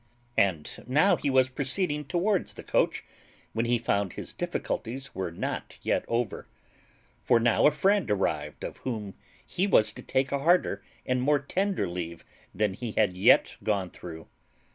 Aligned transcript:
And 0.39 0.83
now 0.87 1.15
he 1.15 1.29
was 1.29 1.47
proceeding 1.47 2.05
towards 2.05 2.53
the 2.53 2.63
coach 2.63 3.03
when 3.53 3.65
he 3.67 3.77
found 3.77 4.13
his 4.13 4.33
difficulties 4.33 5.13
were 5.13 5.29
not 5.29 5.77
yet 5.83 6.05
over; 6.07 6.47
for 7.19 7.39
now 7.39 7.67
a 7.67 7.71
friend 7.71 8.09
arrived 8.09 8.63
of 8.63 8.77
whom 8.77 9.13
he 9.45 9.67
was 9.67 9.93
to 9.93 10.01
take 10.01 10.31
a 10.31 10.39
harder 10.39 10.81
and 11.05 11.21
more 11.21 11.37
tender 11.37 11.87
leave 11.87 12.25
than 12.51 12.73
he 12.73 12.93
had 12.93 13.15
yet 13.15 13.57
gone 13.63 13.91
through. 13.91 14.25